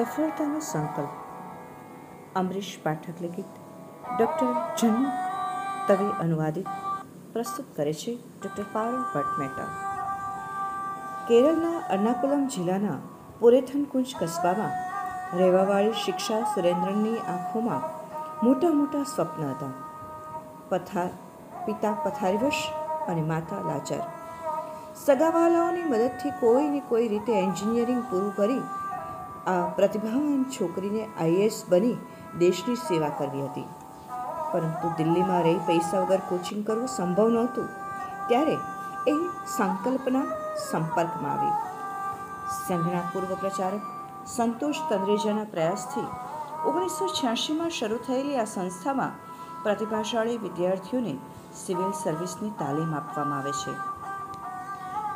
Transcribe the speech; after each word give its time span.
સફળતાનો 0.00 0.60
સંકલ્પ. 0.60 1.08
અમરીશ 2.36 2.78
પાઠક 2.82 3.20
લિખિત 3.20 3.44
ડૉક્ટર 4.18 4.46
જન્મ 4.78 5.04
તવે 5.88 6.06
અનુવાદિત 6.20 6.66
પ્રસ્તુત 7.32 7.66
કરે 7.76 7.92
છે 7.92 8.14
ડૉક્ટર 8.14 8.62
પારુલ 8.72 9.02
ભટ્ટ 9.14 9.38
મહેતા 9.38 9.68
કેરળના 11.28 11.78
અર્નાકુલમ 11.90 12.46
જિલ્લાના 12.46 12.96
પુરેથનકુંજ 13.40 14.16
કસ્બામાં 14.20 14.72
રહેવાવાળી 15.38 15.92
શિક્ષા 15.92 16.42
સુરેન્દ્રનની 16.54 17.18
આંખોમાં 17.18 17.82
મોટા 18.46 18.70
મોટા 18.70 19.02
સ્વપ્ન 19.02 19.50
હતા. 19.50 19.72
પથાર, 20.68 21.08
પિતા 21.66 21.92
પથારીવશ 21.92 22.72
અને 23.08 23.22
માતા 23.22 23.60
લાચાર. 23.60 24.02
સગાવાલાઓની 24.96 25.82
મદદથી 25.82 26.30
કોઈ 26.40 26.68
ને 26.68 26.82
કોઈ 26.88 27.08
રીતે 27.08 27.32
એન્જિનિયરિંગ 27.32 28.02
પૂરું 28.10 28.36
કરી 28.36 28.62
આ 29.46 29.66
પ્રતિભાવાન 29.76 30.44
છોકરીને 30.44 31.08
આઈએસ 31.20 31.64
બની 31.68 31.96
દેશની 32.38 32.74
સેવા 32.74 33.08
કરવી 33.08 33.42
હતી. 33.42 33.64
પરંતુ 34.52 34.88
દિલ્હીમાં 34.98 35.42
રહી 35.42 35.58
પૈસા 35.66 36.00
વગર 36.00 36.20
કોચિંગ 36.28 36.66
કરવું 36.66 36.88
સંભવ 36.88 37.28
નહોતું. 37.28 37.68
ત્યારે 38.28 38.58
એ 39.06 39.14
સંકલ્પના 39.56 40.24
સંપર્કમાં 40.70 41.32
આવી. 41.32 41.52
સંઘના 42.66 43.02
પૂર્વ 43.12 43.34
પ્રચારક 43.34 43.82
સંતોષ 44.26 44.80
તંદ્રેજાના 44.88 45.44
પ્રયાસથી 45.44 46.08
ઓગણીસો 46.64 47.06
છ્યાસીમાં 47.06 47.70
શરૂ 47.70 47.98
થયેલી 47.98 48.36
આ 48.36 48.44
સંસ્થામાં 48.44 49.12
પ્રતિભાશાળી 49.62 50.38
વિદ્યાર્થીઓને 50.38 51.14
સિવિલ 51.54 51.92
સર્વિસની 51.92 52.50
તાલીમ 52.50 52.94
આપવામાં 52.94 53.38
આવે 53.38 53.52
છે. 53.52 53.72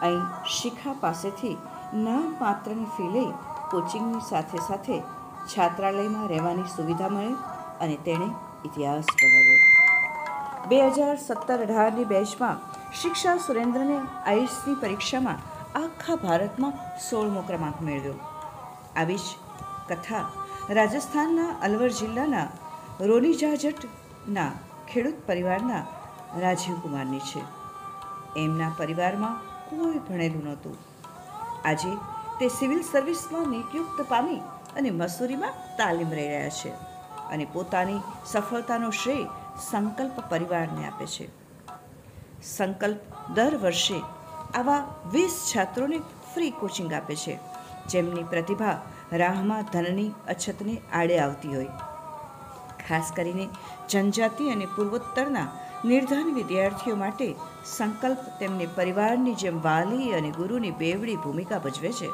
અહીં 0.00 0.26
શિખા 0.44 0.94
પાસેથી 1.00 1.58
નામ 1.94 2.36
માત્રની 2.40 2.86
ફી 2.96 3.08
લઈ 3.12 3.32
કોચિંગની 3.72 4.24
સાથે 4.30 4.58
સાથે 4.68 4.96
છાત્રાલયમાં 5.54 6.28
રહેવાની 6.28 6.72
સુવિધા 6.76 7.08
મળી 7.08 7.36
અને 7.80 7.96
તેણે 8.06 8.28
ઇતિહાસ 8.64 9.06
બનાવ્યો. 9.20 9.60
બે 10.68 10.78
હજાર 10.90 11.16
સત્તર 11.16 11.58
અઢારની 11.62 12.04
બેચમાં 12.04 12.60
શિક્ષા 13.00 13.36
સુરેન્દ્રને 13.36 13.96
આઈએસની 14.26 14.74
પરીક્ષામાં 14.74 15.40
આખા 15.78 16.16
ભારતમાં 16.16 16.78
સોળમો 17.10 17.40
ક્રમાંક 17.40 17.80
મેળવ્યો. 17.82 18.18
આવી 18.96 19.16
જ 19.16 19.26
કથા 19.88 20.24
રાજસ્થાનના 20.70 21.50
અલવર 21.62 21.88
જિલ્લાના 21.88 22.46
રોલીજાજટના 23.00 24.50
ખેડૂત 24.92 25.18
પરિવારના 25.26 25.82
રાજીવ 26.40 26.76
કુમારની 26.78 27.20
છે. 27.20 27.42
એમના 28.36 28.72
પરિવારમાં 28.78 29.36
કોઈ 29.70 29.98
ભણેલું 29.98 30.44
નહોતું. 30.44 30.76
આજે 31.64 31.92
તે 32.40 32.48
સિવિલ 32.48 32.82
સર્વિસમાં 32.82 33.48
નિયુક્ત 33.48 34.02
પામી 34.08 34.40
અને 34.76 34.90
મસૂરીમાં 34.90 35.52
તાલીમ 35.76 36.10
રહી 36.10 36.28
રહ્યા 36.28 36.48
છે 36.48 36.70
અને 37.32 37.46
પોતાની 37.52 38.00
સફળતાનો 38.26 38.90
શ્રેય 38.90 39.24
સંકલ્પ 39.70 40.20
પરિવારને 40.30 40.88
આપે 40.88 41.06
છે. 41.06 41.26
સંકલ્પ 42.42 42.98
દર 43.34 43.56
વર્ષે 43.56 44.02
આવા 44.54 44.86
વીસ 45.12 45.52
છાત્રોને 45.56 45.98
ફ્રી 46.34 46.50
કોચિંગ 46.50 46.92
આપે 46.92 47.16
છે, 47.16 47.38
જેમની 47.86 48.22
પ્રતિભા 48.22 48.80
રાહમાં 49.12 49.62
ધનની 49.62 50.10
અછતને 50.28 50.76
આડે 50.92 51.18
આવતી 51.18 51.54
હોય. 51.54 51.68
ખાસ 52.88 53.12
કરીને 53.16 53.48
જનજાતિ 53.88 54.50
અને 54.50 54.66
પૂર્વોત્તરના 54.66 55.46
નિર્ધન 55.84 56.34
વિદ્યાર્થીઓ 56.34 56.96
માટે 56.96 57.34
સંકલ્પ 57.66 58.18
તેમને 58.40 58.66
પરિવારની 58.66 59.34
જેમ 59.34 59.62
વાલી 59.62 60.12
અને 60.12 60.30
ગુરુની 60.30 60.70
બેવડી 60.70 61.16
ભૂમિકા 61.16 61.58
ભજવે 61.58 61.92
છે. 61.92 62.10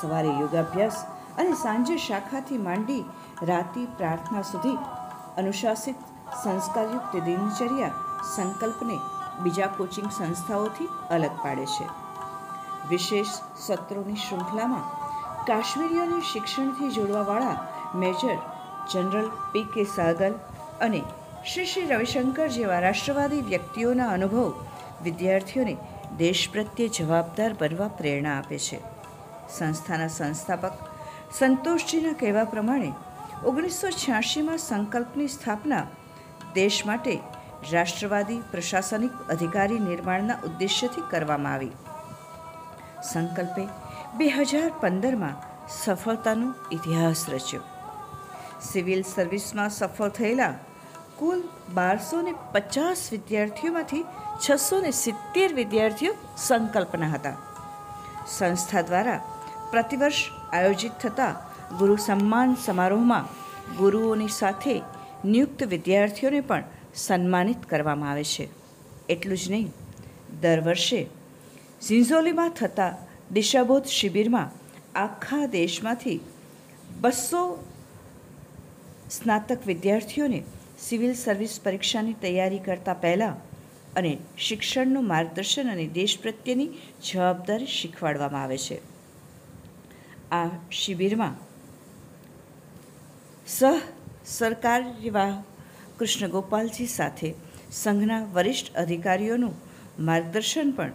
સવારે 0.00 0.28
યોગાભ્યાસ 0.28 1.06
અને 1.38 1.52
સાંજે 1.52 1.96
શાખાથી 1.96 2.58
માંડી 2.58 3.04
રાતિ 3.42 3.86
પ્રાર્થના 3.96 4.42
સુધી 4.42 4.76
અનુશાસિત 5.38 5.96
સંસ્કારયુક્ત 6.44 7.16
દિનચર્યા 7.24 7.90
સંકલ્પને 8.36 8.98
બીજા 9.42 9.66
કોચિંગ 9.66 10.10
સંસ્થાઓથી 10.10 10.92
અલગ 11.10 11.34
પાડે 11.42 11.66
છે. 11.66 11.90
વિશેષ 12.88 13.26
સત્રોની 13.66 14.22
શૃંખલામાં 14.28 14.86
કાશ્મીરીઓને 15.46 16.24
શિક્ષણથી 16.32 16.90
જોડવાવાળા 16.90 17.58
મેજર 17.94 18.38
જનરલ 18.90 19.30
પી 19.52 19.70
કે 19.74 19.84
સાગલ 19.84 20.34
અને 20.80 21.04
શ્રી 21.52 21.66
શ્રી 21.66 21.86
રવિશંકર 21.86 22.48
જેવા 22.48 22.78
રાષ્ટ્રવાદી 22.80 23.40
વ્યક્તિઓના 23.40 24.08
અનુભવ 24.08 24.66
વિદ્યાર્થીઓને 25.02 25.76
દેશ 26.18 26.48
પ્રત્યે 26.52 26.88
જવાબદાર 26.88 27.54
બનવા 27.60 27.88
પ્રેરણા 27.88 28.38
આપે 28.38 28.58
છે. 28.58 28.80
સંસ્થાના 29.58 30.08
સંસ્થાપક 30.08 30.72
સંતોષજીના 31.38 32.12
કહેવા 32.12 32.44
પ્રમાણે, 32.44 32.92
ઓગણીસો 33.44 33.90
છ્યાસીમાં 33.90 34.58
સંકલ્પની 34.58 35.28
સ્થાપના 35.28 35.86
દેશ 36.54 36.82
માટે 36.86 37.18
રાષ્ટ્રવાદી 37.72 38.42
પ્રશાસનિક 38.50 39.12
અધિકારી 39.30 39.78
નિર્માણના 39.78 40.42
ઉદ્દેશ્યથી 40.44 41.08
કરવામાં 41.10 41.52
આવી. 41.52 41.72
સંકલ્પે 43.12 43.68
બે 44.16 44.28
હજાર 44.28 44.70
પંદરમાં 44.80 45.42
સફળતાનો 45.84 46.54
ઇતિહાસ 46.72 47.26
રચ્યો. 47.30 47.60
સિવિલ 48.62 49.02
સર્વિસમાં 49.02 49.70
સફળ 49.70 50.08
થયેલા 50.08 50.54
કુલ 51.18 51.40
બારસો 51.74 52.20
ને 52.22 52.32
પચાસ 52.54 53.08
વિદ્યાર્થીઓમાંથી 53.12 54.04
છસો 54.44 54.80
ને 54.80 54.90
સિત્તેર 54.90 55.54
વિદ્યાર્થીઓ 55.54 56.12
સંકલ્પના 56.36 57.08
હતા. 57.08 57.36
સંસ્થા 58.28 58.82
દ્વારા 58.82 59.20
પ્રતિવર્ષ 59.70 60.20
આયોજિત 60.52 60.94
થતા 61.02 61.32
ગુરુ 61.78 61.96
સન્માન 61.96 62.56
સમારોહમાં 62.66 63.30
ગુરુઓની 63.76 64.28
સાથે 64.28 64.76
નિયુક્ત 65.24 65.62
વિદ્યાર્થીઓને 65.62 66.40
પણ 66.40 66.64
સન્માનિત 66.94 67.60
કરવામાં 67.66 68.10
આવે 68.10 68.24
છે. 68.24 68.48
એટલું 69.08 69.38
જ 69.38 69.50
નહીં, 69.50 69.72
દર 70.42 70.60
વર્ષે 70.60 71.00
ઝિંઝોલીમાં 71.82 72.50
થતા 72.50 72.92
દિશાબોધ 73.32 73.88
શિબિરમાં 73.98 74.52
આખા 74.98 75.46
દેશમાંથી 75.46 76.18
બસો 77.00 77.42
સ્નાતક 79.10 79.66
વિદ્યાર્થીઓને 79.66 80.40
સિવિલ 80.78 81.14
સર્વિસ 81.14 81.60
પરીક્ષાની 81.64 82.12
તૈયારી 82.12 82.58
કરતા 82.58 82.94
પહેલાં 82.94 83.36
અને 83.94 84.18
શિક્ષણનું 84.38 85.06
માર્ગદર્શન 85.06 85.70
અને 85.70 85.86
દેશ 85.86 86.18
પ્રત્યેની 86.22 86.70
જવાબદારી 87.12 87.66
શીખવાડવામાં 87.66 88.42
આવે 88.42 88.58
છે. 88.58 88.80
આ 90.32 90.48
શિબિરમાં 90.70 91.34
સહ 93.46 93.80
સરકારવાહ 94.26 95.42
કૃષ્ણ 95.98 96.28
ગોપાલજી 96.28 96.86
સાથે 96.86 97.34
સંઘના 97.72 98.24
વરિષ્ઠ 98.32 98.74
અધિકારીઓનું 98.74 99.54
માર્ગદર્શન 99.98 100.70
પણ 100.70 100.92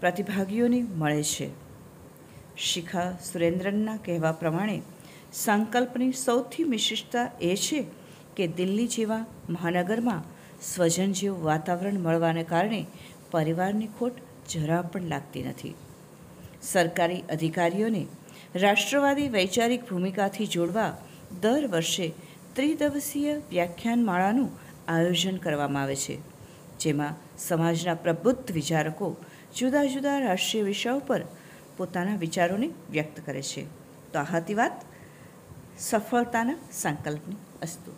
પ્રતિભાગીઓને 0.00 0.82
મળે 0.82 1.22
છે. 1.22 1.50
શિખા 2.56 3.18
સુરેન્દ્રનના 3.32 3.96
કહેવા 3.96 4.32
પ્રમાણે 4.32 4.82
સંકલ્પની 5.32 6.12
સૌથી 6.12 6.64
વિશિષ્ટતા 6.64 7.30
એ 7.40 7.56
છે 7.56 8.07
કે 8.38 8.46
દિલ્હી 8.58 8.88
જેવા 8.88 9.24
મહાનગરમાં 9.48 10.22
સ્વજન 10.62 11.12
જેવું 11.12 11.44
વાતાવરણ 11.44 12.00
મળવાને 12.00 12.44
કારણે 12.44 12.80
પરિવારની 13.30 13.90
ખોટ 13.98 14.16
જરા 14.48 14.82
પણ 14.82 15.10
લાગતી 15.12 15.42
નથી. 15.42 15.74
સરકારી 16.62 17.22
અધિકારીઓને 17.30 18.04
રાષ્ટ્રવાદી 18.54 19.28
વૈચારિક 19.28 19.82
ભૂમિકાથી 19.88 20.46
જોડવા 20.46 20.90
દર 21.42 21.66
વર્ષે 21.66 22.06
ત્રિદિવસીય 22.54 23.34
વ્યાખ્યાનમાળાનું 23.50 24.50
આયોજન 24.88 25.36
કરવામાં 25.36 25.82
આવે 25.82 25.96
છે, 25.96 26.16
જેમાં 26.80 27.18
સમાજના 27.38 27.94
પ્રબુદ્ધ 27.94 28.52
વિચારકો 28.52 29.08
જુદા 29.56 29.84
જુદા 29.84 30.18
રાષ્ટ્રીય 30.20 30.64
વિષયો 30.64 30.98
પર 30.98 31.22
પોતાના 31.76 32.16
વિચારોને 32.16 32.68
વ્યક્ત 32.90 33.16
કરે 33.26 33.42
છે. 33.42 33.62
તો 34.12 34.18
આ 34.18 34.30
હતી 34.32 34.54
વાત. 34.54 34.76
સફળતાના 35.78 36.58
સંકલ્પની 36.72 37.36
અસ્તુ 37.62 37.90